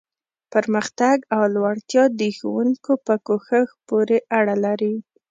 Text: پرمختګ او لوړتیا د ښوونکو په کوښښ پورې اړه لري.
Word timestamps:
پرمختګ 0.53 1.17
او 1.35 1.41
لوړتیا 1.55 2.03
د 2.19 2.21
ښوونکو 2.37 2.93
په 3.05 3.13
کوښښ 3.25 3.69
پورې 3.87 4.17
اړه 4.37 4.55
لري. 4.65 4.95